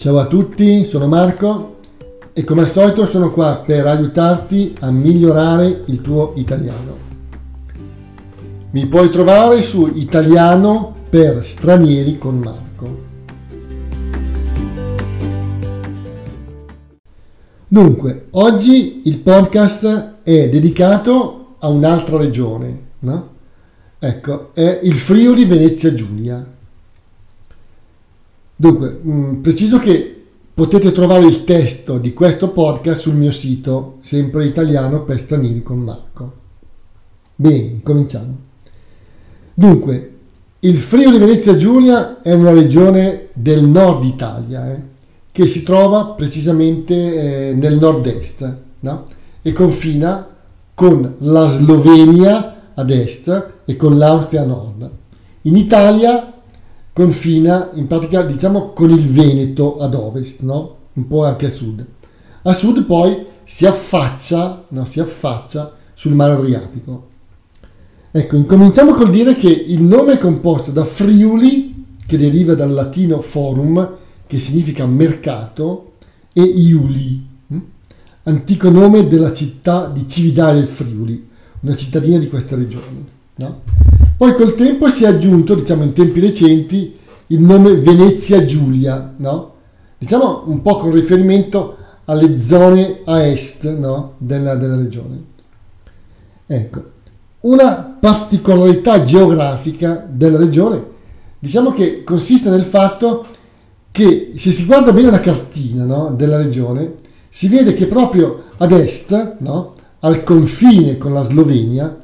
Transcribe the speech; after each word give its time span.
Ciao 0.00 0.18
a 0.18 0.26
tutti, 0.26 0.82
sono 0.86 1.06
Marco 1.08 1.76
e 2.32 2.42
come 2.42 2.62
al 2.62 2.68
solito 2.68 3.04
sono 3.04 3.30
qua 3.30 3.56
per 3.56 3.86
aiutarti 3.86 4.74
a 4.80 4.90
migliorare 4.90 5.82
il 5.88 6.00
tuo 6.00 6.32
italiano. 6.36 6.96
Mi 8.70 8.86
puoi 8.86 9.10
trovare 9.10 9.60
su 9.60 9.90
Italiano 9.96 10.94
per 11.10 11.44
stranieri 11.44 12.16
con 12.16 12.38
Marco. 12.38 13.00
Dunque, 17.68 18.28
oggi 18.30 19.02
il 19.04 19.18
podcast 19.18 20.14
è 20.22 20.48
dedicato 20.48 21.56
a 21.58 21.68
un'altra 21.68 22.16
regione, 22.16 22.86
no? 23.00 23.28
Ecco, 23.98 24.54
è 24.54 24.80
il 24.82 24.94
Friuli 24.94 25.44
Venezia 25.44 25.92
Giulia. 25.92 26.58
Dunque, 28.60 28.98
mh, 29.00 29.10
mm, 29.10 29.34
preciso 29.40 29.78
che 29.78 30.22
potete 30.52 30.92
trovare 30.92 31.24
il 31.24 31.44
testo 31.44 31.96
di 31.96 32.12
questo 32.12 32.50
podcast 32.50 33.00
sul 33.00 33.14
mio 33.14 33.30
sito, 33.30 33.96
sempre 34.00 34.44
italiano 34.44 35.02
per 35.02 35.18
stranieri 35.18 35.62
con 35.62 35.78
Marco. 35.78 36.32
Bene, 37.36 37.80
cominciamo. 37.82 38.36
Dunque, 39.54 40.16
il 40.60 40.76
Friuli 40.76 41.16
Venezia 41.16 41.56
Giulia 41.56 42.20
è 42.20 42.32
una 42.32 42.52
regione 42.52 43.28
del 43.32 43.64
nord 43.64 44.04
Italia, 44.04 44.70
eh, 44.70 44.82
che 45.32 45.46
si 45.46 45.62
trova 45.62 46.08
precisamente 46.08 47.48
eh, 47.48 47.54
nel 47.54 47.78
nord-est 47.78 48.56
no? 48.80 49.04
e 49.40 49.52
confina 49.52 50.36
con 50.74 51.14
la 51.20 51.46
Slovenia 51.46 52.72
ad 52.74 52.90
est 52.90 53.52
e 53.64 53.74
con 53.74 53.96
l'Austria 53.96 54.42
a 54.42 54.44
nord. 54.44 54.90
In 55.42 55.56
Italia 55.56 56.29
confina 57.00 57.70
in 57.76 57.86
pratica 57.86 58.20
diciamo 58.20 58.74
con 58.74 58.90
il 58.90 59.06
Veneto 59.06 59.78
ad 59.78 59.94
ovest, 59.94 60.42
no? 60.42 60.76
un 60.92 61.06
po' 61.06 61.24
anche 61.24 61.46
a 61.46 61.48
sud. 61.48 61.82
A 62.42 62.52
sud 62.52 62.84
poi 62.84 63.24
si 63.42 63.64
affaccia, 63.64 64.64
no? 64.68 64.84
si 64.84 65.00
affaccia 65.00 65.72
sul 65.94 66.12
mare 66.12 66.32
Adriatico. 66.32 67.08
Ecco, 68.10 68.36
incominciamo 68.36 68.92
col 68.92 69.08
dire 69.08 69.34
che 69.34 69.48
il 69.48 69.80
nome 69.80 70.14
è 70.14 70.18
composto 70.18 70.72
da 70.72 70.84
Friuli, 70.84 71.86
che 72.06 72.18
deriva 72.18 72.52
dal 72.52 72.70
latino 72.70 73.22
forum, 73.22 73.96
che 74.26 74.36
significa 74.36 74.84
mercato, 74.84 75.92
e 76.34 76.42
Iuli, 76.42 77.26
hm? 77.46 77.58
antico 78.24 78.68
nome 78.68 79.06
della 79.06 79.32
città 79.32 79.86
di 79.86 80.06
Cividale 80.06 80.58
del 80.58 80.68
Friuli, 80.68 81.26
una 81.60 81.74
cittadina 81.74 82.18
di 82.18 82.28
questa 82.28 82.56
regione. 82.56 83.06
No? 83.36 83.60
Poi 84.20 84.34
col 84.34 84.54
tempo 84.54 84.90
si 84.90 85.04
è 85.04 85.06
aggiunto, 85.06 85.54
diciamo 85.54 85.82
in 85.82 85.94
tempi 85.94 86.20
recenti, 86.20 86.94
il 87.28 87.40
nome 87.40 87.74
Venezia 87.76 88.44
Giulia, 88.44 89.14
no? 89.16 89.54
diciamo 89.96 90.42
un 90.44 90.60
po' 90.60 90.76
con 90.76 90.92
riferimento 90.92 91.78
alle 92.04 92.36
zone 92.36 93.00
a 93.06 93.24
est 93.24 93.66
no? 93.78 94.16
della, 94.18 94.56
della 94.56 94.76
regione. 94.76 95.24
Ecco, 96.46 96.82
una 97.40 97.96
particolarità 97.98 99.02
geografica 99.02 100.06
della 100.06 100.36
regione, 100.36 100.84
diciamo 101.38 101.72
che 101.72 102.04
consiste 102.04 102.50
nel 102.50 102.64
fatto 102.64 103.24
che 103.90 104.32
se 104.34 104.52
si 104.52 104.66
guarda 104.66 104.92
bene 104.92 105.10
la 105.10 105.20
cartina 105.20 105.84
no? 105.84 106.12
della 106.14 106.36
regione, 106.36 106.92
si 107.30 107.48
vede 107.48 107.72
che 107.72 107.86
proprio 107.86 108.42
ad 108.58 108.72
est, 108.72 109.36
no? 109.38 109.72
al 110.00 110.22
confine 110.24 110.98
con 110.98 111.14
la 111.14 111.22
Slovenia, 111.22 111.96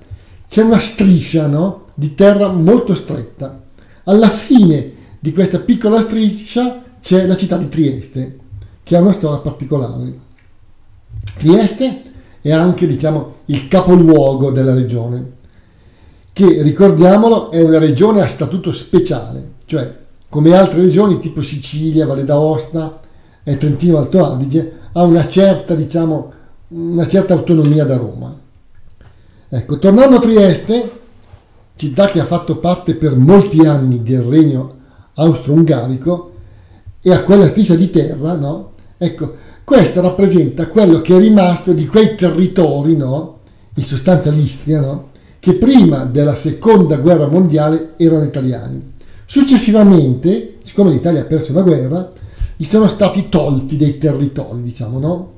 c'è 0.48 0.62
una 0.62 0.78
striscia 0.78 1.47
no? 1.47 1.84
Di 1.99 2.15
terra 2.15 2.49
molto 2.49 2.95
stretta. 2.95 3.63
Alla 4.05 4.29
fine 4.29 4.93
di 5.19 5.33
questa 5.33 5.61
piccola 5.61 6.01
striscia 6.01 6.83
c'è 7.01 7.27
la 7.27 7.35
città 7.35 7.57
di 7.57 7.69
Trieste, 7.69 8.39
che 8.83 8.97
ha 8.97 9.01
una 9.01 9.13
storia 9.13 9.39
particolare. 9.39 10.19
Trieste 11.39 11.97
è 12.43 12.53
anche, 12.53 12.87
diciamo, 12.87 13.37
il 13.47 13.67
capoluogo 13.67 14.51
della 14.51 14.75
regione, 14.75 15.33
che, 16.33 16.62
ricordiamolo, 16.62 17.51
è 17.51 17.62
una 17.62 17.79
regione 17.79 18.21
a 18.21 18.27
statuto 18.27 18.73
speciale, 18.73 19.53
cioè 19.65 20.05
come 20.29 20.55
altre 20.55 20.83
regioni 20.83 21.19
tipo 21.19 21.41
Sicilia, 21.41 22.06
Valle 22.06 22.25
d'Aosta 22.25 22.95
e 23.43 23.56
Trentino 23.56 23.97
Alto 23.97 24.25
Adige, 24.25 24.73
ha 24.93 25.03
una 25.03 25.27
certa, 25.27 25.75
diciamo, 25.75 26.33
una 26.69 27.06
certa 27.06 27.33
autonomia 27.33 27.85
da 27.85 27.97
Roma. 27.97 28.39
Ecco, 29.49 29.79
tornando 29.79 30.17
a 30.17 30.21
Trieste, 30.21 30.91
città 31.76 32.06
che 32.09 32.20
ha 32.20 32.25
fatto 32.25 32.56
parte 32.56 32.97
per 32.97 33.16
molti 33.16 33.60
anni 33.60 34.03
del 34.03 34.22
regno 34.22 34.75
austro-ungarico 35.14 36.32
e 37.03 37.12
a 37.12 37.22
quella 37.22 37.47
striscia 37.47 37.75
di 37.75 37.91
terra, 37.91 38.34
no? 38.34 38.72
Ecco, 38.97 39.34
questa 39.62 40.00
rappresenta 40.00 40.69
quello 40.69 41.00
che 41.00 41.14
è 41.14 41.19
rimasto 41.19 41.72
di 41.72 41.87
quei 41.87 42.14
territori, 42.14 42.97
no? 42.97 43.41
In 43.75 43.82
sostanza 43.82 44.31
l'Istria, 44.31 44.81
no? 44.81 45.09
Che 45.38 45.54
prima 45.54 46.04
della 46.04 46.34
seconda 46.34 46.97
guerra 46.97 47.28
mondiale 47.28 47.93
erano 47.98 48.25
italiani. 48.25 48.93
Successivamente, 49.26 50.53
siccome 50.62 50.91
l'Italia 50.91 51.20
ha 51.20 51.25
perso 51.25 51.53
la 51.53 51.62
guerra, 51.62 52.08
gli 52.56 52.64
sono 52.64 52.88
stati 52.88 53.28
tolti 53.28 53.76
dei 53.76 53.98
territori, 53.98 54.62
diciamo, 54.62 54.98
no? 54.98 55.32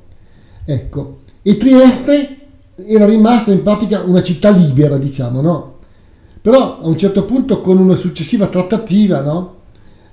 Ecco, 0.63 1.17
e 1.41 1.57
Trieste 1.57 2.37
era 2.77 3.05
rimasta 3.05 3.51
in 3.51 3.61
pratica 3.61 4.01
una 4.03 4.23
città 4.23 4.51
libera, 4.51 4.97
diciamo, 4.97 5.41
no? 5.41 5.77
Però 6.41 6.79
a 6.79 6.87
un 6.87 6.97
certo 6.97 7.25
punto 7.25 7.61
con 7.61 7.77
una 7.77 7.95
successiva 7.95 8.47
trattativa 8.47 9.21
no, 9.21 9.55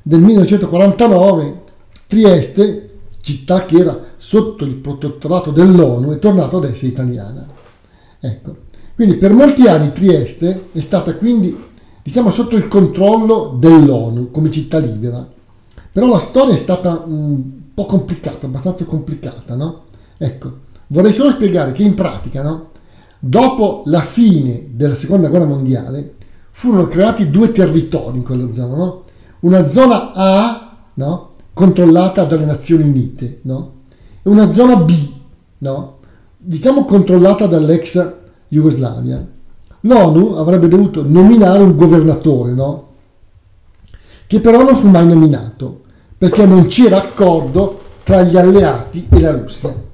del 0.03 0.21
1949 0.21 1.63
Trieste, 2.07 2.91
città 3.21 3.65
che 3.65 3.79
era 3.79 4.01
sotto 4.17 4.65
il 4.65 4.77
protettorato 4.77 5.51
dell'ONU, 5.51 6.13
è 6.13 6.19
tornata 6.19 6.57
ad 6.57 6.65
essere 6.65 6.89
italiana. 6.89 7.47
Ecco. 8.21 8.57
Quindi 8.95 9.17
per 9.17 9.33
molti 9.33 9.67
anni 9.67 9.93
Trieste 9.93 10.67
è 10.73 10.81
stata 10.81 11.15
quindi 11.17 11.65
diciamo 12.03 12.31
sotto 12.31 12.57
il 12.57 12.69
controllo 12.69 13.57
dell'ONU 13.59 14.31
come 14.31 14.51
città 14.51 14.79
libera. 14.79 15.29
Però 15.93 16.07
la 16.07 16.19
storia 16.19 16.55
è 16.55 16.57
stata 16.57 17.05
un 17.07 17.43
po' 17.75 17.85
complicata, 17.85 18.47
abbastanza 18.47 18.85
complicata, 18.85 19.55
no? 19.55 19.85
Ecco, 20.19 20.59
vorrei 20.89 21.13
solo 21.13 21.31
spiegare 21.31 21.73
che 21.73 21.83
in 21.83 21.95
pratica, 21.95 22.43
no? 22.43 22.71
Dopo 23.29 23.83
la 23.87 24.03
fine 24.03 24.69
della 24.71 24.95
seconda 24.95 25.29
guerra 25.29 25.47
mondiale 25.47 26.13
furono 26.53 26.87
creati 26.87 27.29
due 27.29 27.51
territori 27.51 28.19
in 28.19 28.23
quella 28.23 28.53
zona, 28.53 28.77
no? 28.77 29.03
una 29.41 29.67
zona 29.67 30.13
A 30.15 30.77
no? 30.95 31.31
controllata 31.53 32.23
dalle 32.23 32.45
Nazioni 32.45 32.85
Unite 32.85 33.41
no? 33.43 33.73
e 34.23 34.29
una 34.29 34.53
zona 34.53 34.77
B, 34.77 34.93
no? 35.59 35.97
diciamo 36.37 36.85
controllata 36.85 37.47
dall'ex 37.47 38.13
Jugoslavia. 38.47 39.27
L'ONU 39.81 40.35
avrebbe 40.35 40.69
dovuto 40.69 41.03
nominare 41.05 41.65
un 41.65 41.75
governatore, 41.75 42.53
no? 42.53 42.89
che 44.29 44.41
però 44.41 44.63
non 44.63 44.77
fu 44.77 44.87
mai 44.87 45.07
nominato 45.07 45.81
perché 46.17 46.47
non 46.47 46.67
c'era 46.67 47.03
accordo 47.03 47.81
tra 48.05 48.23
gli 48.23 48.37
alleati 48.37 49.09
e 49.11 49.21
la 49.21 49.33
Russia. 49.33 49.86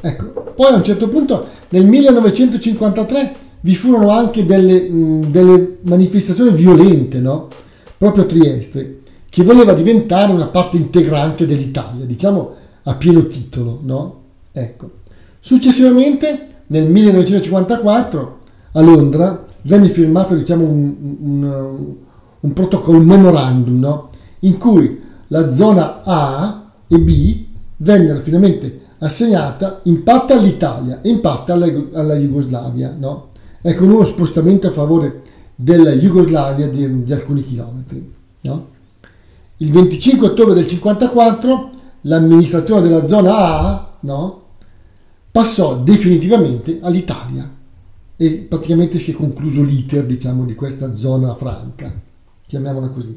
Ecco, 0.00 0.52
poi 0.54 0.72
a 0.72 0.76
un 0.76 0.84
certo 0.84 1.08
punto 1.08 1.46
nel 1.70 1.86
1953 1.86 3.34
vi 3.60 3.74
furono 3.74 4.10
anche 4.10 4.44
delle, 4.44 4.88
mh, 4.88 5.30
delle 5.30 5.78
manifestazioni 5.82 6.52
violente, 6.52 7.20
no? 7.20 7.48
proprio 7.96 8.24
a 8.24 8.26
Trieste, 8.26 8.98
che 9.28 9.42
voleva 9.42 9.72
diventare 9.72 10.32
una 10.32 10.46
parte 10.48 10.76
integrante 10.76 11.44
dell'Italia, 11.44 12.04
diciamo 12.04 12.54
a 12.84 12.94
pieno 12.94 13.26
titolo. 13.26 13.80
No? 13.82 14.20
Ecco. 14.52 14.90
Successivamente, 15.40 16.46
nel 16.68 16.88
1954, 16.88 18.38
a 18.72 18.80
Londra, 18.80 19.44
venne 19.62 19.88
firmato 19.88 20.34
diciamo, 20.34 20.64
un, 20.64 21.16
un, 21.20 21.94
un 22.40 22.52
protocollo, 22.52 22.98
un 22.98 23.04
memorandum, 23.04 23.78
no? 23.78 24.10
in 24.40 24.56
cui 24.56 25.00
la 25.28 25.50
zona 25.50 26.02
A 26.04 26.68
e 26.86 26.98
B 26.98 27.44
vennero 27.76 28.18
finalmente 28.20 28.86
assegnata 28.98 29.80
in 29.84 30.02
parte 30.02 30.32
all'Italia 30.32 31.00
e 31.00 31.08
in 31.08 31.20
parte 31.20 31.52
alla, 31.52 31.66
alla 31.92 32.14
Jugoslavia, 32.14 32.94
no? 32.98 33.28
Ecco 33.60 33.84
uno 33.84 34.04
spostamento 34.04 34.68
a 34.68 34.70
favore 34.70 35.22
della 35.54 35.90
Jugoslavia 35.92 36.68
di, 36.68 37.02
di 37.02 37.12
alcuni 37.12 37.42
chilometri. 37.42 38.14
No? 38.42 38.68
Il 39.56 39.72
25 39.72 40.28
ottobre 40.28 40.54
del 40.54 40.64
1954 40.64 41.70
l'amministrazione 42.02 42.80
della 42.80 43.06
zona 43.06 43.36
A 43.36 43.96
no? 44.00 44.42
passò 45.32 45.76
definitivamente 45.78 46.78
all'Italia 46.80 47.56
e 48.16 48.46
praticamente 48.48 49.00
si 49.00 49.10
è 49.10 49.14
concluso 49.14 49.62
l'iter 49.62 50.06
diciamo, 50.06 50.44
di 50.44 50.54
questa 50.54 50.94
zona 50.94 51.34
franca, 51.34 51.92
chiamiamola 52.46 52.88
così. 52.88 53.16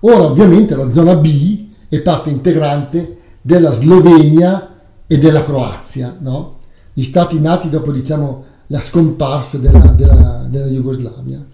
Ora 0.00 0.24
ovviamente 0.24 0.74
la 0.74 0.90
zona 0.90 1.14
B 1.14 1.66
è 1.88 2.00
parte 2.00 2.30
integrante 2.30 3.18
della 3.46 3.70
Slovenia 3.70 4.74
e 5.06 5.18
della 5.18 5.40
Croazia, 5.40 6.16
no? 6.18 6.56
gli 6.92 7.04
stati 7.04 7.38
nati 7.38 7.68
dopo 7.68 7.92
diciamo, 7.92 8.44
la 8.66 8.80
scomparsa 8.80 9.58
della, 9.58 9.92
della, 9.92 10.46
della 10.48 10.66
Jugoslavia. 10.66 11.46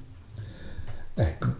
Ecco. 1.12 1.54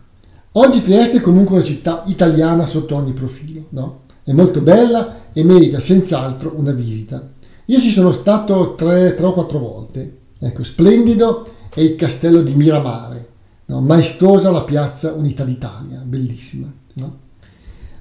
Oggi 0.52 0.80
Trieste 0.80 1.18
è 1.18 1.20
comunque 1.20 1.56
una 1.56 1.64
città 1.64 2.02
italiana 2.06 2.64
sotto 2.64 2.96
ogni 2.96 3.12
profilo, 3.12 3.66
no? 3.70 4.00
È 4.24 4.32
molto 4.32 4.62
bella 4.62 5.32
e 5.34 5.44
merita 5.44 5.80
senz'altro 5.80 6.54
una 6.56 6.72
visita. 6.72 7.28
Io 7.66 7.78
ci 7.78 7.90
sono 7.90 8.10
stato 8.10 8.74
tre, 8.74 9.12
tre 9.12 9.26
o 9.26 9.32
quattro 9.32 9.58
volte. 9.58 10.18
Ecco, 10.38 10.62
splendido 10.62 11.44
è 11.74 11.80
il 11.80 11.94
castello 11.94 12.40
di 12.40 12.54
Miramare, 12.54 13.28
no? 13.66 13.82
maestosa 13.82 14.50
la 14.50 14.64
piazza 14.64 15.12
Unità 15.12 15.44
d'Italia, 15.44 16.02
bellissima. 16.06 16.72
No? 16.94 17.18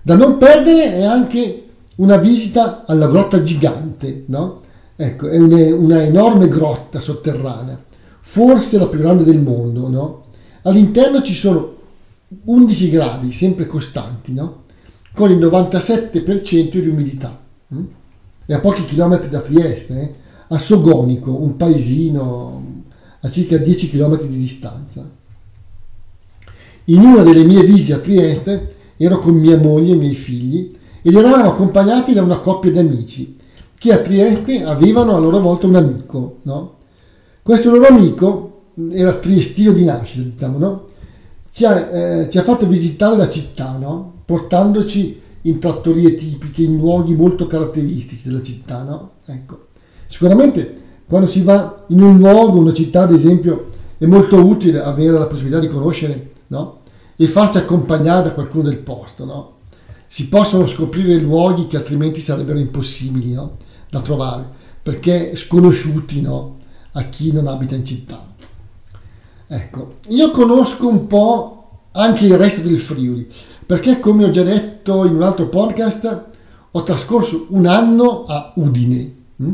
Da 0.01 0.15
non 0.15 0.37
perdere 0.37 0.93
è 0.93 1.03
anche 1.03 1.65
una 2.01 2.17
visita 2.17 2.83
alla 2.85 3.07
grotta 3.07 3.41
gigante, 3.41 4.23
no? 4.27 4.59
Ecco, 4.95 5.27
è 5.27 5.37
una, 5.37 5.75
una, 5.75 6.03
enorme 6.03 6.47
grotta 6.47 6.99
sotterranea, 6.99 7.81
forse 8.19 8.77
la 8.77 8.87
più 8.87 8.99
grande 8.99 9.23
del 9.23 9.39
mondo, 9.39 9.87
no? 9.87 10.23
All'interno 10.63 11.21
ci 11.21 11.33
sono 11.33 11.77
11 12.45 12.89
gradi, 12.89 13.31
sempre 13.31 13.67
costanti, 13.67 14.33
no? 14.33 14.63
Con 15.13 15.29
il 15.29 15.37
97% 15.37 16.79
di 16.79 16.87
umidità. 16.87 17.39
Hm? 17.67 17.83
E 18.45 18.53
a 18.53 18.59
pochi 18.59 18.85
chilometri 18.85 19.29
da 19.29 19.41
Trieste, 19.41 20.01
eh? 20.01 20.13
a 20.47 20.57
Sogonico, 20.57 21.31
un 21.31 21.55
paesino 21.55 22.83
a 23.21 23.29
circa 23.29 23.57
10 23.57 23.89
km 23.89 24.21
di 24.23 24.37
distanza. 24.37 25.07
In 26.85 27.01
una 27.01 27.21
delle 27.21 27.43
mie 27.43 27.63
visite 27.63 27.93
a 27.93 27.99
Trieste 27.99 28.75
ero 28.97 29.19
con 29.19 29.35
mia 29.35 29.57
moglie 29.57 29.91
e 29.91 29.95
i 29.95 29.97
miei 29.97 30.15
figli 30.15 30.67
ed 31.01 31.15
eravamo 31.15 31.49
accompagnati 31.49 32.13
da 32.13 32.21
una 32.21 32.39
coppia 32.39 32.71
di 32.71 32.79
amici 32.79 33.35
che 33.77 33.91
a 33.91 33.97
Trieste 33.97 34.63
avevano 34.63 35.15
a 35.15 35.19
loro 35.19 35.39
volta 35.39 35.67
un 35.67 35.75
amico. 35.75 36.37
No? 36.43 36.75
Questo 37.41 37.71
loro 37.71 37.87
amico 37.87 38.61
era 38.91 39.13
triestino 39.13 39.71
di 39.71 39.83
nascita, 39.83 40.23
diciamo, 40.23 40.57
no? 40.57 40.85
ci, 41.51 41.65
ha, 41.65 41.77
eh, 41.77 42.29
ci, 42.29 42.37
ha, 42.37 42.43
fatto 42.43 42.67
visitare 42.67 43.17
la 43.17 43.27
città, 43.27 43.77
no? 43.77 44.13
portandoci 44.25 45.19
in 45.41 45.59
trattorie 45.59 46.13
tipiche, 46.13 46.63
in 46.63 46.77
luoghi 46.77 47.15
molto 47.15 47.47
caratteristici 47.47 48.27
della 48.29 48.43
città. 48.43 48.83
No? 48.83 49.11
Ecco. 49.25 49.65
Sicuramente 50.05 50.81
quando 51.11 51.27
si 51.27 51.41
va 51.41 51.83
in 51.87 52.01
un 52.01 52.19
luogo, 52.19 52.57
una 52.57 52.71
città 52.71 53.01
ad 53.01 53.11
esempio, 53.11 53.65
è 53.97 54.05
molto 54.05 54.37
utile 54.37 54.79
avere 54.79 55.11
la 55.17 55.27
possibilità 55.27 55.59
di 55.59 55.67
conoscere 55.67 56.29
no? 56.47 56.77
e 57.17 57.27
farsi 57.27 57.57
accompagnare 57.57 58.23
da 58.23 58.31
qualcuno 58.31 58.69
del 58.69 58.77
posto. 58.77 59.25
No? 59.25 59.51
Si 60.13 60.27
possono 60.27 60.67
scoprire 60.67 61.17
luoghi 61.19 61.67
che 61.67 61.77
altrimenti 61.77 62.19
sarebbero 62.19 62.59
impossibili 62.59 63.31
no? 63.31 63.55
da 63.89 64.01
trovare, 64.01 64.45
perché 64.83 65.37
sconosciuti 65.37 66.19
no? 66.19 66.57
a 66.91 67.03
chi 67.03 67.31
non 67.31 67.47
abita 67.47 67.75
in 67.75 67.85
città. 67.85 68.21
Ecco, 69.47 69.93
io 70.09 70.29
conosco 70.31 70.89
un 70.89 71.07
po' 71.07 71.85
anche 71.93 72.25
il 72.25 72.37
resto 72.37 72.59
del 72.59 72.77
Friuli, 72.77 73.25
perché 73.65 74.01
come 74.01 74.25
ho 74.25 74.31
già 74.31 74.43
detto 74.43 75.05
in 75.05 75.15
un 75.15 75.21
altro 75.21 75.47
podcast, 75.47 76.25
ho 76.71 76.83
trascorso 76.83 77.45
un 77.51 77.65
anno 77.65 78.25
a 78.25 78.51
Udine. 78.55 79.15
Hm? 79.37 79.53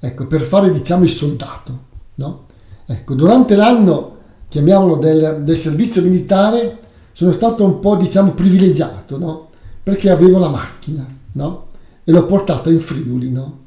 ecco, 0.00 0.26
per 0.26 0.40
fare 0.40 0.72
diciamo 0.72 1.04
il 1.04 1.10
soldato. 1.10 1.86
No? 2.16 2.46
Ecco, 2.84 3.14
durante 3.14 3.54
l'anno, 3.54 4.16
chiamiamolo 4.48 4.96
del, 4.96 5.42
del, 5.44 5.56
servizio 5.56 6.02
militare, 6.02 6.76
sono 7.12 7.30
stato 7.30 7.64
un 7.64 7.78
po' 7.78 7.94
diciamo 7.94 8.32
privilegiato, 8.32 9.18
no? 9.18 9.46
Perché 9.88 10.10
avevo 10.10 10.38
la 10.38 10.50
macchina 10.50 11.06
no? 11.32 11.68
e 12.04 12.12
l'ho 12.12 12.26
portata 12.26 12.68
in 12.68 12.78
Friuli. 12.78 13.30
No? 13.30 13.60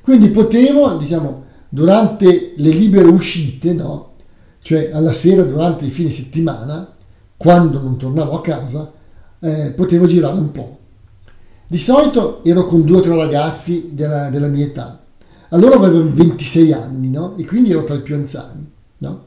Quindi 0.00 0.30
potevo, 0.30 0.94
diciamo, 0.94 1.42
durante 1.68 2.52
le 2.56 2.70
libere 2.70 3.08
uscite, 3.08 3.72
no? 3.72 4.12
cioè 4.60 4.92
alla 4.92 5.12
sera 5.12 5.42
durante 5.42 5.84
i 5.84 5.90
fine 5.90 6.10
settimana, 6.10 6.94
quando 7.36 7.82
non 7.82 7.98
tornavo 7.98 8.36
a 8.36 8.40
casa, 8.42 8.92
eh, 9.40 9.72
potevo 9.72 10.06
girare 10.06 10.38
un 10.38 10.52
po'. 10.52 10.78
Di 11.66 11.78
solito 11.78 12.44
ero 12.44 12.64
con 12.64 12.82
due 12.82 12.98
o 12.98 13.00
tre 13.00 13.16
ragazzi 13.16 13.90
della, 13.92 14.30
della 14.30 14.46
mia 14.46 14.66
età 14.66 15.00
allora 15.50 15.76
avevo 15.76 16.08
26 16.08 16.72
anni, 16.72 17.10
no? 17.10 17.36
E 17.36 17.44
quindi 17.44 17.70
ero 17.70 17.82
tra 17.82 17.94
i 17.96 18.02
più 18.02 18.14
anziani, 18.14 18.70
no? 18.98 19.24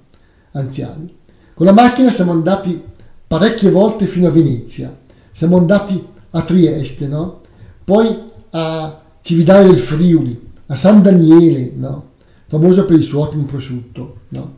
Anziani. 0.51 1.13
Con 1.53 1.65
la 1.65 1.73
macchina 1.73 2.11
siamo 2.11 2.31
andati 2.31 2.81
parecchie 3.27 3.71
volte 3.71 4.05
fino 4.05 4.27
a 4.27 4.31
Venezia, 4.31 4.97
siamo 5.31 5.57
andati 5.57 6.17
a 6.31 6.41
Trieste, 6.43 7.07
no? 7.07 7.41
Poi 7.83 8.25
a 8.51 9.01
Cividale 9.21 9.65
del 9.65 9.77
Friuli, 9.77 10.49
a 10.67 10.75
San 10.75 11.01
Daniele, 11.01 11.71
no? 11.75 12.07
Famoso 12.47 12.85
per 12.85 12.97
il 12.97 13.03
suo 13.03 13.21
ottimo 13.21 13.43
prosciutto, 13.43 14.15
no? 14.29 14.57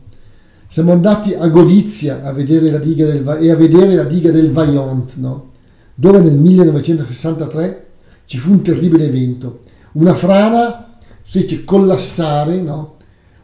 Siamo 0.66 0.92
andati 0.92 1.34
a 1.34 1.48
Gorizia 1.48 2.22
a 2.22 2.32
vedere 2.32 2.70
la 2.70 2.78
diga 2.78 3.04
del, 3.04 3.26
e 3.40 3.50
a 3.50 3.56
vedere 3.56 3.94
la 3.94 4.04
diga 4.04 4.30
del 4.30 4.50
Vaillant, 4.50 5.16
no? 5.16 5.50
Dove 5.94 6.20
nel 6.20 6.36
1963 6.38 7.86
ci 8.24 8.38
fu 8.38 8.52
un 8.52 8.62
terribile 8.62 9.04
evento. 9.04 9.60
Una 9.92 10.14
frana 10.14 10.88
fece 11.22 11.64
collassare 11.64 12.60
no, 12.60 12.96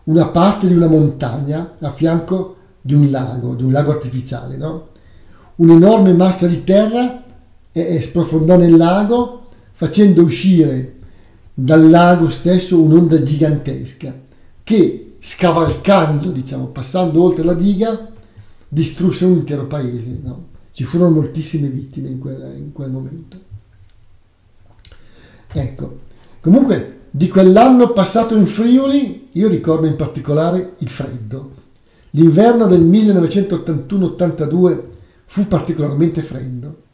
una 0.05 0.29
parte 0.29 0.67
di 0.67 0.75
una 0.75 0.89
montagna 0.89 1.75
a 1.81 1.91
fianco 1.91 2.57
di 2.81 2.95
un 2.95 3.11
lago, 3.11 3.55
di 3.55 3.65
un 3.65 3.73
lago 3.73 3.91
artificiale. 3.91 4.57
No? 4.57 4.89
Un'enorme 5.57 6.13
massa 6.15 6.47
di 6.47 6.65
terra 6.65 7.25
e, 7.87 8.01
sprofondò 8.01 8.57
nel 8.57 8.77
lago 8.77 9.47
facendo 9.73 10.23
uscire 10.23 10.95
dal 11.55 11.89
lago 11.89 12.29
stesso 12.29 12.81
un'onda 12.81 13.23
gigantesca 13.23 14.27
che 14.63 15.17
scavalcando, 15.19 16.31
diciamo, 16.31 16.67
passando 16.67 17.23
oltre 17.23 17.45
la 17.45 17.55
diga, 17.55 18.09
distrusse 18.69 19.25
un 19.25 19.39
intero 19.39 19.67
paese. 19.67 20.19
No? 20.23 20.47
Ci 20.73 20.85
furono 20.85 21.15
moltissime 21.15 21.69
vittime 21.69 22.09
in 22.09 22.19
quel, 22.19 22.55
in 22.57 22.73
quel 22.73 22.91
momento. 22.91 23.37
Ecco, 25.53 26.01
comunque 26.41 26.99
di 27.11 27.29
quell'anno 27.29 27.93
passato 27.93 28.37
in 28.37 28.47
Friuli, 28.47 29.29
io 29.33 29.49
ricordo 29.49 29.87
in 29.87 29.97
particolare 29.97 30.75
il 30.79 30.89
freddo. 30.89 31.53
L'inverno 32.11 32.67
del 32.67 32.85
1981-82 32.85 34.83
fu 35.25 35.47
particolarmente 35.47 36.23
freddo. 36.23 36.87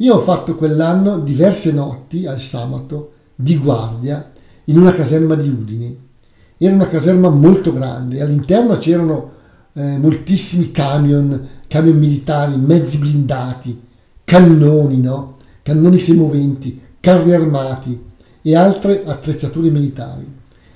Io 0.00 0.14
ho 0.14 0.18
fatto 0.18 0.54
quell'anno 0.54 1.18
diverse 1.18 1.72
notti 1.72 2.24
al 2.26 2.40
sabato 2.40 3.12
di 3.34 3.58
guardia 3.58 4.30
in 4.64 4.78
una 4.78 4.92
caserma 4.92 5.34
di 5.34 5.48
Udine. 5.48 5.96
Era 6.56 6.74
una 6.74 6.86
caserma 6.86 7.28
molto 7.28 7.70
grande, 7.70 8.22
all'interno 8.22 8.78
c'erano 8.78 9.30
eh, 9.74 9.98
moltissimi 9.98 10.70
camion, 10.70 11.48
camion 11.68 11.98
militari, 11.98 12.56
mezzi 12.56 12.96
blindati, 12.96 13.78
cannoni, 14.24 15.00
no? 15.00 15.36
cannoni 15.62 15.98
semoventi, 15.98 16.80
carri 16.98 17.32
armati, 17.32 18.02
e 18.40 18.56
altre 18.56 19.02
attrezzature 19.04 19.68
militari. 19.68 20.26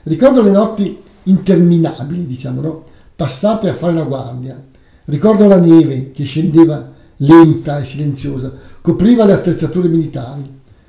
Ricordo 0.03 0.43
le 0.43 0.51
notti 0.51 0.99
interminabili, 1.23 2.27
diciamo, 2.27 2.61
no? 2.61 2.83
passate 3.17 3.71
a 3.71 3.73
fare 3.73 3.95
la 3.95 4.05
guardia. 4.05 4.63
Ricordo 5.07 5.47
la 5.47 5.59
neve 5.59 6.13
che 6.13 6.25
scendeva 6.25 6.93
lenta 7.19 7.79
e 7.79 7.85
silenziosa, 7.85 8.53
copriva 8.85 9.25
le 9.25 9.33
attrezzature 9.33 9.89
militari, 9.89 10.43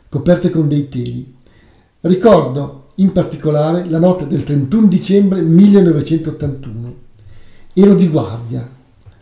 coperte 0.10 0.50
con 0.50 0.68
dei 0.68 0.90
teli. 0.90 1.34
Ricordo 2.02 2.88
in 2.96 3.14
particolare 3.14 3.86
la 3.88 4.00
notte 4.00 4.28
del 4.28 4.44
31 4.44 4.88
dicembre 4.88 5.40
1981. 5.40 6.94
Ero 7.72 7.94
di 7.94 8.10
guardia. 8.10 8.70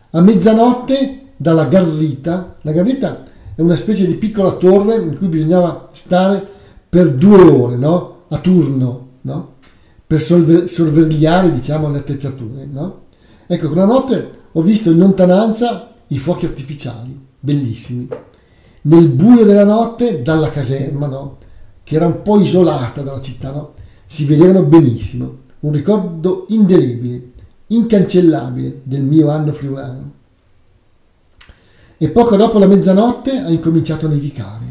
A 0.09 0.21
mezzanotte 0.21 1.33
dalla 1.37 1.65
Garrita, 1.65 2.55
la 2.63 2.71
Garrita 2.71 3.21
è 3.53 3.61
una 3.61 3.75
specie 3.75 4.07
di 4.07 4.15
piccola 4.15 4.53
torre 4.53 4.95
in 4.95 5.17
cui 5.17 5.27
bisognava 5.27 5.89
stare 5.93 6.43
per 6.89 7.13
due 7.13 7.43
ore, 7.43 7.75
no? 7.75 8.23
A 8.29 8.39
turno, 8.39 9.09
no? 9.21 9.53
Per 10.07 10.19
sorvegliare, 10.19 11.51
diciamo, 11.51 11.91
le 11.91 11.99
attrezzature, 11.99 12.65
no? 12.65 13.01
Ecco, 13.45 13.67
quella 13.67 13.85
notte 13.85 14.31
ho 14.51 14.61
visto 14.63 14.89
in 14.89 14.97
lontananza 14.97 15.93
i 16.07 16.17
fuochi 16.17 16.47
artificiali, 16.47 17.15
bellissimi. 17.39 18.07
Nel 18.85 19.07
buio 19.09 19.45
della 19.45 19.63
notte, 19.63 20.21
dalla 20.21 20.49
caserma, 20.49 21.07
no? 21.07 21.37
Che 21.83 21.95
era 21.95 22.05
un 22.05 22.21
po' 22.21 22.39
isolata 22.39 23.01
dalla 23.01 23.21
città, 23.21 23.51
no? 23.51 23.73
Si 24.05 24.25
vedevano 24.25 24.63
benissimo. 24.63 25.41
Un 25.61 25.71
ricordo 25.71 26.45
indelebile, 26.49 27.31
incancellabile 27.67 28.81
del 28.83 29.03
mio 29.03 29.29
anno 29.29 29.53
friulano. 29.53 30.11
E 31.97 32.09
poco 32.09 32.35
dopo 32.35 32.59
la 32.59 32.67
mezzanotte 32.67 33.37
ha 33.37 33.49
incominciato 33.49 34.05
a 34.05 34.09
nevicare. 34.09 34.65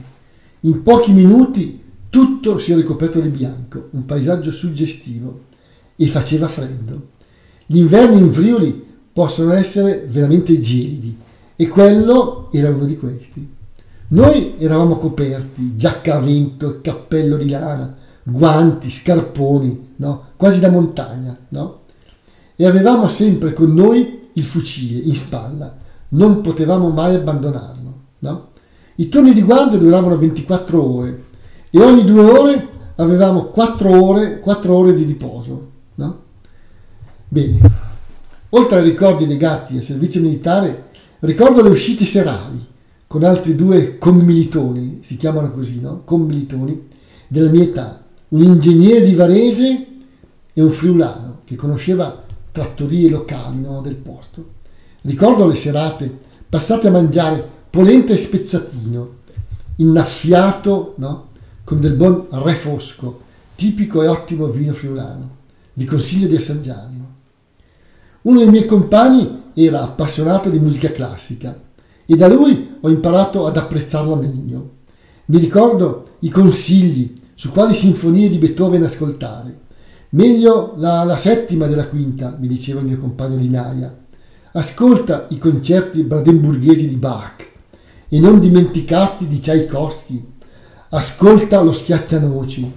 In 0.61 0.83
pochi 0.83 1.13
minuti 1.13 1.83
tutto 2.11 2.59
si 2.59 2.73
è 2.73 2.77
ricoperto 2.77 3.19
di 3.21 3.31
bianco, 3.31 3.89
un 3.93 4.05
paesaggio 4.05 4.51
suggestivo 4.51 5.45
e 5.97 6.07
faceva 6.09 6.49
freddo. 6.49 7.09
Gli 7.65 7.79
inverni 7.79 8.19
in 8.19 8.31
Friuli 8.31 8.85
possono 9.11 9.53
essere 9.53 10.05
veramente 10.07 10.61
gelidi 10.61 11.17
e 11.57 11.69
quello 11.69 12.51
era 12.53 12.69
uno 12.69 12.85
di 12.85 12.99
questi. 12.99 13.61
Noi 14.13 14.57
eravamo 14.59 14.95
coperti, 14.95 15.75
giacca 15.75 16.17
a 16.17 16.21
vento, 16.21 16.81
cappello 16.83 17.39
di 17.39 17.49
lana, 17.49 17.95
guanti, 18.23 18.91
scarponi, 18.91 19.95
no? 19.97 20.25
quasi 20.37 20.61
da 20.61 20.71
montagna, 20.71 21.35
no? 21.49 21.81
E 22.55 22.67
avevamo 22.67 23.09
sempre 23.09 23.55
con 23.55 23.73
noi 23.73 24.21
il 24.35 24.45
fucile 24.45 25.01
in 25.01 25.15
spalla, 25.15 25.75
non 26.11 26.43
potevamo 26.43 26.91
mai 26.91 27.15
abbandonarlo. 27.15 28.01
No? 28.19 28.49
I 28.97 29.09
turni 29.09 29.33
di 29.33 29.43
guardia 29.43 29.79
duravano 29.79 30.19
24 30.19 30.83
ore 30.83 31.25
e 31.71 31.83
ogni 31.83 32.05
due 32.05 32.23
ore 32.23 32.69
avevamo 32.97 33.47
4 33.47 34.05
ore, 34.05 34.41
4 34.41 34.77
ore 34.77 34.93
di 34.93 35.05
riposo. 35.05 35.71
No? 35.95 36.21
Bene, 37.29 37.61
oltre 38.51 38.79
ai 38.79 38.85
ricordi 38.85 39.27
legati 39.27 39.79
al 39.79 39.83
servizio 39.83 40.21
militare, 40.21 40.89
ricordo 41.21 41.63
le 41.63 41.71
uscite 41.71 42.05
serali 42.05 42.69
con 43.13 43.25
altri 43.25 43.55
due 43.55 43.99
commilitoni, 43.99 45.01
si 45.03 45.19
chiamano 45.19 45.51
così, 45.51 45.81
no? 45.81 46.01
Commilitoni 46.03 46.89
della 47.29 47.51
mia 47.51 47.65
età, 47.65 48.07
un 48.29 48.41
ingegnere 48.41 49.03
di 49.03 49.15
Varese 49.15 49.87
e 50.51 50.63
un 50.63 50.71
friulano 50.71 51.41
che 51.45 51.55
conosceva 51.55 52.25
trattorie 52.51 53.11
locali 53.11 53.61
no, 53.61 53.83
del 53.83 53.97
posto. 53.97 54.53
Ricordo 55.03 55.47
le 55.47 55.55
serate 55.57 56.17
passate 56.49 56.89
a 56.89 56.91
mangiare 56.91 57.47
polenta 57.69 58.15
e 58.15 58.17
spezzatino, 58.17 59.17
innaffiato 59.77 60.95
no, 60.97 61.27
con 61.65 61.81
del 61.81 61.93
buon 61.93 62.29
re 62.31 62.55
fosco, 62.55 63.21
tipico 63.55 64.03
e 64.03 64.07
ottimo 64.07 64.47
vino 64.47 64.73
friulano. 64.73 65.37
Vi 65.75 65.85
consiglio 65.85 66.29
di 66.29 66.37
assaggiarlo. 66.37 67.07
Uno 68.23 68.39
dei 68.39 68.49
miei 68.49 68.65
compagni 68.65 69.51
era 69.53 69.83
appassionato 69.83 70.49
di 70.49 70.59
musica 70.59 70.91
classica 70.91 71.71
e 72.13 72.15
da 72.15 72.29
lui 72.29 72.77
ho 72.79 72.91
imparato 72.91 73.47
ad 73.47 73.57
apprezzarla 73.57 74.15
meglio. 74.17 74.71
Mi 75.27 75.39
ricordo 75.39 76.17
i 76.19 76.29
consigli 76.29 77.15
su 77.33 77.49
quali 77.49 77.73
sinfonie 77.73 78.29
di 78.29 78.37
Beethoven 78.37 78.83
ascoltare. 78.83 79.61
Meglio 80.11 80.75
la, 80.77 81.05
la 81.05 81.17
settima 81.17 81.67
della 81.67 81.89
quinta, 81.89 82.37
mi 82.39 82.49
diceva 82.49 82.81
il 82.81 82.87
mio 82.87 82.99
compagno 82.99 83.37
di 83.37 83.49
Naia. 83.49 83.97
Ascolta 84.53 85.27
i 85.31 85.39
concerti 85.39 86.03
brandenburghesi 86.03 86.87
di 86.87 86.97
Bach 86.97 87.49
e 88.11 88.21
non 88.21 88.41
dimenticarti 88.41 89.27
di 89.27 89.39
Tchaikovsky. 89.39 90.33
Ascolta 90.91 91.63
lo 91.63 91.73
schiaccianoci. 91.73 92.73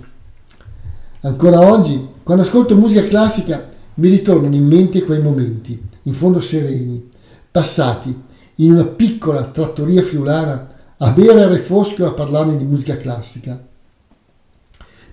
Ancora 1.23 1.59
oggi, 1.59 2.05
quando 2.23 2.43
ascolto 2.43 2.73
musica 2.77 3.05
classica, 3.05 3.65
mi 3.95 4.07
ritornano 4.07 4.55
in 4.55 4.65
mente 4.65 5.03
quei 5.03 5.21
momenti, 5.21 5.77
in 6.03 6.13
fondo 6.13 6.39
sereni, 6.39 7.09
passati 7.51 8.33
in 8.55 8.71
una 8.71 8.85
piccola 8.85 9.45
trattoria 9.45 10.01
friulana 10.01 10.67
a 10.97 11.11
bere 11.11 11.43
a 11.43 11.47
refosco 11.47 12.03
e 12.03 12.07
a 12.07 12.13
parlare 12.13 12.55
di 12.55 12.63
musica 12.63 12.95
classica 12.97 13.73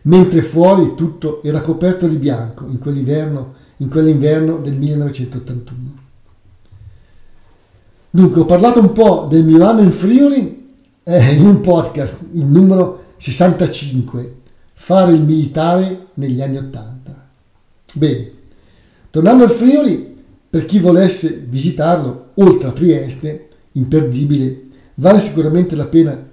mentre 0.02 0.42
fuori 0.42 0.94
tutto 0.94 1.42
era 1.42 1.60
coperto 1.60 2.06
di 2.06 2.16
bianco 2.16 2.66
in 2.66 2.78
quell'inverno, 2.78 3.54
in 3.78 3.88
quell'inverno 3.88 4.56
del 4.56 4.74
1981. 4.74 6.00
Dunque, 8.10 8.40
ho 8.40 8.44
parlato 8.44 8.80
un 8.80 8.92
po' 8.92 9.26
del 9.30 9.44
mio 9.44 9.66
anno 9.66 9.80
in 9.80 9.92
Friuli 9.92 10.66
eh, 11.02 11.34
in 11.34 11.46
un 11.46 11.60
podcast, 11.60 12.18
il 12.32 12.46
numero 12.46 13.04
65, 13.16 14.36
Fare 14.74 15.12
il 15.12 15.22
militare 15.22 16.08
negli 16.14 16.42
anni 16.42 16.56
80. 16.56 17.28
Bene, 17.94 18.32
tornando 19.10 19.44
al 19.44 19.50
Friuli, 19.50 20.10
per 20.52 20.66
chi 20.66 20.80
volesse 20.80 21.46
visitarlo, 21.48 22.32
oltre 22.34 22.68
a 22.68 22.72
Trieste, 22.72 23.48
imperdibile, 23.72 24.64
vale 24.96 25.18
sicuramente 25.18 25.74
la 25.74 25.86
pena 25.86 26.26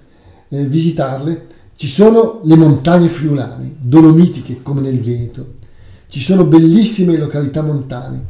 eh, 0.50 0.66
visitarle, 0.66 1.46
ci 1.78 1.88
sono 1.88 2.42
le 2.44 2.58
montagne 2.58 3.08
friulane, 3.08 3.78
dolomitiche 3.80 4.62
come 4.62 4.82
nel 4.82 5.00
Veneto. 5.00 5.54
Ci 6.10 6.20
sono 6.20 6.44
bellissime 6.44 7.16
località 7.16 7.62
montane. 7.62 8.26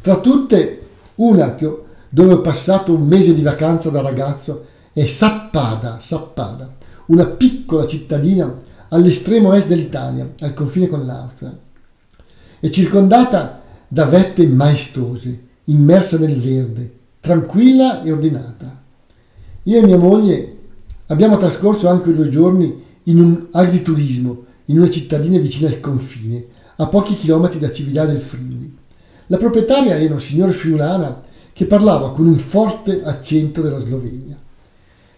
Tra 0.00 0.18
tutte, 0.18 0.78
una 1.16 1.54
che, 1.56 1.78
dove 2.08 2.32
ho 2.32 2.40
passato 2.40 2.94
un 2.94 3.06
mese 3.06 3.34
di 3.34 3.42
vacanza 3.42 3.90
da 3.90 4.00
ragazzo 4.00 4.64
è 4.94 5.04
Sappada, 5.04 5.98
Sappada, 6.00 6.74
una 7.08 7.26
piccola 7.26 7.86
cittadina 7.86 8.50
all'estremo 8.88 9.52
est 9.52 9.66
dell'Italia, 9.66 10.26
al 10.40 10.54
confine 10.54 10.88
con 10.88 11.04
l'Austria. 11.04 11.54
È 12.60 12.68
circondata 12.70 13.60
da 13.88 14.04
vette 14.04 14.46
maestose, 14.46 15.42
immersa 15.64 16.18
nel 16.18 16.36
verde, 16.38 16.92
tranquilla 17.20 18.02
e 18.02 18.12
ordinata. 18.12 18.82
Io 19.64 19.78
e 19.78 19.84
mia 19.84 19.98
moglie 19.98 20.56
abbiamo 21.06 21.36
trascorso 21.36 21.88
anche 21.88 22.12
due 22.12 22.28
giorni 22.28 22.82
in 23.04 23.18
un 23.18 23.46
agriturismo 23.50 24.44
in 24.66 24.78
una 24.78 24.88
cittadina 24.88 25.38
vicina 25.38 25.68
al 25.68 25.80
confine, 25.80 26.44
a 26.76 26.86
pochi 26.86 27.14
chilometri 27.14 27.58
da 27.58 27.70
Cividà 27.70 28.04
del 28.04 28.20
Friuli. 28.20 28.76
La 29.26 29.36
proprietaria 29.36 29.98
era 29.98 30.12
una 30.12 30.20
signora 30.20 30.52
friulana 30.52 31.22
che 31.52 31.66
parlava 31.66 32.10
con 32.10 32.26
un 32.26 32.36
forte 32.36 33.02
accento 33.04 33.60
della 33.60 33.78
Slovenia. 33.78 34.38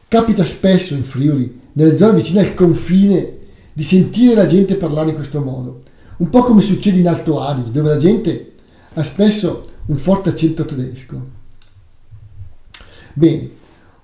Capita 0.09 0.45
spesso 0.45 0.95
in 0.95 1.03
Friuli, 1.03 1.61
nelle 1.73 1.97
zone 1.97 2.15
vicine 2.15 2.41
al 2.41 2.55
confine, 2.55 3.35
di 3.73 3.85
sentire 3.85 4.35
la 4.35 4.47
gente 4.47 4.77
parlare 4.77 5.11
in 5.11 5.17
questo 5.17 5.41
modo, 5.41 5.83
un 6.19 6.31
po' 6.31 6.41
come 6.41 6.63
succede 6.63 6.99
in 6.99 7.09
Alto 7.09 7.41
Adige, 7.41 7.71
dove 7.71 7.89
la 7.91 7.97
gente 7.97 8.53
ha 8.99 9.03
spesso 9.03 9.65
un 9.87 9.99
forte 9.99 10.31
accento 10.31 10.65
tedesco. 10.65 11.35
Bene, 13.13 13.51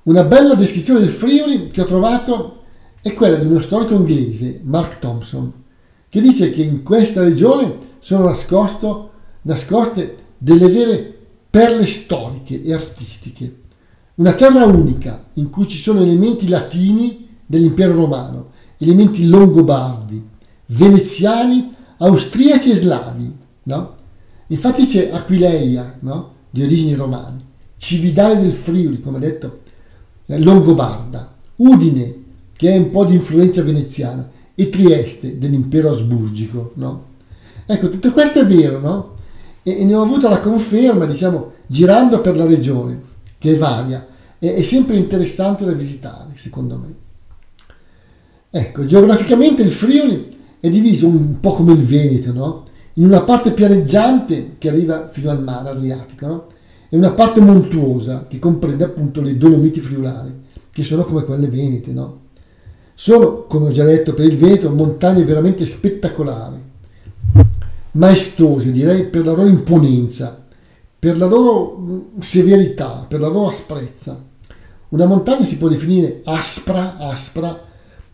una 0.04 0.22
bella 0.25 0.54
descrizione 0.54 1.00
del 1.00 1.11
Friuli 1.11 1.70
che 1.70 1.80
ho 1.80 1.87
trovato 1.87 2.61
è 3.00 3.14
quella 3.14 3.37
di 3.37 3.46
uno 3.46 3.61
storico 3.61 3.94
inglese, 3.94 4.61
Mark 4.64 4.99
Thompson, 4.99 5.52
che 6.08 6.20
dice 6.20 6.50
che 6.50 6.62
in 6.62 6.82
questa 6.82 7.22
regione 7.22 7.75
sono 8.00 8.25
nascosto, 8.26 9.11
nascoste 9.42 10.14
delle 10.37 10.68
vere 10.68 11.18
perle 11.49 11.87
storiche 11.87 12.62
e 12.62 12.75
artistiche. 12.75 13.61
Una 14.16 14.34
terra 14.34 14.66
unica 14.66 15.25
in 15.34 15.49
cui 15.49 15.66
ci 15.66 15.78
sono 15.78 16.02
elementi 16.02 16.49
latini 16.49 17.28
dell'impero 17.46 17.94
romano, 17.94 18.50
elementi 18.76 19.26
longobardi, 19.26 20.22
veneziani, 20.66 21.75
austriaci 21.96 22.70
e 22.70 22.76
slavi. 22.76 23.37
No? 23.64 24.00
Infatti 24.52 24.85
c'è 24.85 25.09
Aquileia, 25.11 25.97
no? 26.00 26.30
di 26.50 26.62
origini 26.62 26.94
romane, 26.94 27.50
Cividale 27.78 28.40
del 28.40 28.52
Friuli, 28.52 29.00
come 29.00 29.18
detto, 29.18 29.61
longobarda, 30.26 31.35
Udine, 31.56 32.16
che 32.54 32.71
è 32.71 32.76
un 32.76 32.90
po' 32.90 33.06
di 33.06 33.14
influenza 33.14 33.62
veneziana, 33.62 34.28
e 34.54 34.68
Trieste 34.68 35.38
dell'impero 35.38 35.90
asburgico. 35.90 36.73
No? 36.75 37.06
Ecco, 37.64 37.88
tutto 37.88 38.12
questo 38.12 38.40
è 38.40 38.47
vero, 38.47 38.78
no? 38.78 39.14
E, 39.62 39.80
e, 39.80 39.85
ne 39.85 39.94
ho 39.94 40.02
avuto 40.02 40.28
la 40.28 40.38
conferma, 40.38 41.06
diciamo, 41.06 41.52
girando 41.66 42.21
per 42.21 42.37
la 42.37 42.44
regione, 42.44 43.00
che 43.38 43.54
è 43.54 43.56
varia, 43.56 44.06
e 44.38 44.54
è 44.56 44.62
sempre 44.62 44.97
interessante 44.97 45.64
da 45.64 45.73
visitare, 45.73 46.32
secondo 46.35 46.76
me. 46.76 46.94
Ecco, 48.50 48.85
geograficamente 48.85 49.62
il 49.62 49.71
Friuli 49.71 50.28
è 50.61 50.68
diviso 50.68 51.06
un 51.06 51.40
po' 51.40 51.52
come 51.52 51.73
il 51.73 51.78
Veneto, 51.78 52.32
no? 52.32 52.62
In 52.94 53.04
una 53.04 53.22
parte 53.22 53.52
pianeggiante 53.52 54.56
che 54.58 54.68
arriva 54.68 55.08
fino 55.08 55.30
al 55.30 55.42
mare 55.42 55.70
Adriatico, 55.70 56.26
no? 56.26 56.46
E 56.90 56.96
una 56.96 57.12
parte 57.12 57.40
montuosa 57.40 58.25
che 58.28 58.38
comprende 58.38 58.84
appunto 58.84 59.22
le 59.22 59.38
Dolomiti 59.38 59.80
friulane, 59.80 60.40
che 60.70 60.82
sono 60.82 61.04
come 61.04 61.25
quelle 61.25 61.49
venete, 61.49 61.90
no? 61.92 62.20
Sono, 62.94 63.44
come 63.44 63.68
ho 63.68 63.70
già 63.70 63.84
detto, 63.84 64.12
per 64.12 64.26
il 64.26 64.37
Veneto 64.37 64.70
montagne 64.70 65.25
veramente 65.25 65.64
spettacolari, 65.64 66.62
maestose 67.92 68.70
direi 68.70 69.06
per 69.06 69.25
la 69.25 69.32
loro 69.32 69.49
imponenza, 69.49 70.44
per 70.99 71.16
la 71.16 71.26
loro 71.26 71.78
mm, 71.78 71.99
severità, 72.18 73.06
per 73.08 73.20
la 73.20 73.28
loro 73.28 73.49
asprezza. 73.49 74.22
Una 74.90 75.06
montagna 75.06 75.44
si 75.44 75.56
può 75.56 75.68
definire 75.68 76.20
aspra, 76.25 76.99
aspra, 76.99 77.58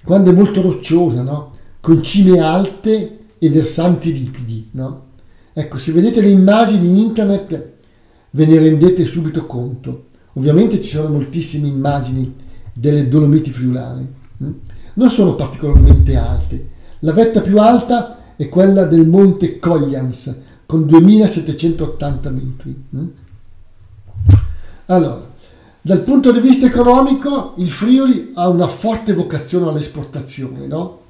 quando 0.05 0.31
è 0.31 0.33
molto 0.33 0.63
rocciosa, 0.63 1.23
no? 1.23 1.53
con 1.81 2.03
cime 2.03 2.39
alte 2.39 3.17
e 3.39 3.51
versanti 3.51 4.11
ripidi. 4.11 4.69
No? 4.73 5.07
Ecco, 5.53 5.79
se 5.79 5.93
vedete 5.93 6.21
le 6.21 6.31
immagini 6.31 6.89
in 6.89 6.97
internet 6.97 7.73
ve 8.31 8.47
ne 8.47 8.59
rendete 8.59 9.05
subito 9.05 9.47
conto. 9.47 10.07
Ovviamente 10.35 10.81
ci 10.81 10.91
sono 10.91 11.09
moltissime 11.09 11.67
immagini 11.67 12.35
delle 12.73 13.09
Dolomiti 13.09 13.51
friulane. 13.51 14.17
Mm? 14.43 14.51
non 14.99 15.11
sono 15.11 15.35
particolarmente 15.35 16.17
alte. 16.17 16.69
La 17.01 17.13
vetta 17.13 17.41
più 17.41 17.59
alta 17.59 18.35
è 18.37 18.49
quella 18.49 18.85
del 18.85 19.07
monte 19.09 19.59
Coglians 19.59 20.35
con 20.67 20.87
2780 20.87 22.31
metri. 22.31 22.85
Mm? 22.95 23.07
Allora, 24.87 25.27
dal 25.81 26.01
punto 26.01 26.33
di 26.33 26.41
vista 26.41 26.67
economico, 26.67 27.55
il 27.57 27.69
Friuli 27.69 28.33
ha 28.35 28.49
una 28.49 28.67
forte 28.67 29.13
vocazione 29.13 29.69
all'esportazione, 29.69 30.67
no? 30.67 31.01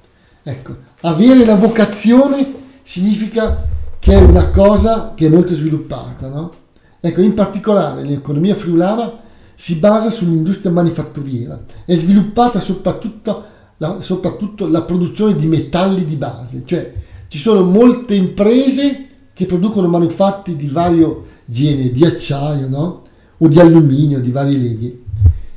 Ecco, 0.48 0.74
avere 1.02 1.44
la 1.44 1.56
vocazione 1.56 2.50
significa 2.80 3.66
che 3.98 4.14
è 4.14 4.16
una 4.16 4.48
cosa 4.48 5.12
che 5.14 5.26
è 5.26 5.28
molto 5.28 5.54
sviluppata, 5.54 6.26
no? 6.28 6.52
Ecco, 7.00 7.20
in 7.20 7.34
particolare 7.34 8.02
l'economia 8.02 8.54
friulana 8.54 9.12
si 9.54 9.74
basa 9.74 10.08
sull'industria 10.08 10.72
manifatturiera, 10.72 11.60
è 11.84 11.94
sviluppata 11.94 12.60
soprattutto, 12.60 13.44
la, 13.76 14.00
soprattutto 14.00 14.66
la 14.66 14.80
produzione 14.82 15.34
di 15.34 15.46
metalli 15.46 16.04
di 16.04 16.16
base, 16.16 16.62
cioè 16.64 16.92
ci 17.26 17.36
sono 17.36 17.62
molte 17.64 18.14
imprese 18.14 19.06
che 19.34 19.44
producono 19.44 19.86
manufatti 19.86 20.56
di 20.56 20.68
vario 20.68 21.24
genere, 21.44 21.90
di 21.90 22.06
acciaio, 22.06 22.70
no? 22.70 23.02
o 23.36 23.48
di 23.48 23.60
alluminio 23.60 24.18
di 24.18 24.30
varie 24.30 24.56
leghe. 24.56 24.98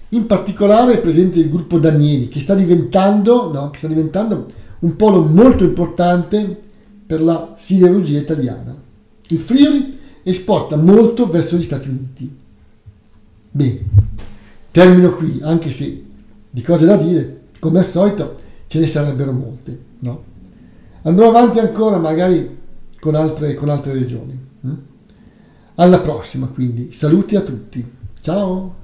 In 0.10 0.26
particolare 0.26 0.96
è 0.96 1.00
presente 1.00 1.40
il 1.40 1.48
gruppo 1.48 1.80
Danieli 1.80 2.28
che 2.28 2.42
sta 2.42 2.56
diventando, 2.56 3.50
no, 3.54 3.70
che 3.70 3.78
sta 3.78 3.88
diventando 3.88 4.48
un 4.82 4.96
polo 4.96 5.24
molto 5.24 5.64
importante 5.64 6.60
per 7.06 7.22
la 7.22 7.54
siderurgia 7.56 8.20
italiana. 8.20 8.76
Il 9.28 9.38
Friuli 9.38 9.98
esporta 10.24 10.76
molto 10.76 11.26
verso 11.26 11.56
gli 11.56 11.64
Stati 11.64 11.90
Uniti. 11.90 12.38
Bene, 13.52 13.80
termino 14.72 15.12
qui, 15.12 15.40
anche 15.42 15.70
se 15.72 16.06
di 16.50 16.62
cose 16.62 16.86
da 16.86 16.96
dire, 16.96 17.42
come 17.60 17.80
al 17.80 17.86
solito, 17.86 18.36
ce 18.68 18.80
ne 18.80 18.88
sarebbero 18.88 19.32
molte. 19.32 19.80
No? 20.00 20.24
Andrò 21.04 21.30
avanti 21.30 21.60
ancora 21.60 21.98
magari 21.98 22.60
con 23.00 23.16
altre, 23.16 23.54
con 23.54 23.70
altre 23.70 23.94
regioni. 23.94 24.40
Hm? 24.62 24.74
Alla 25.76 26.00
prossima, 26.00 26.48
quindi. 26.48 26.92
Saluti 26.92 27.36
a 27.36 27.42
tutti. 27.42 27.86
Ciao! 28.20 28.81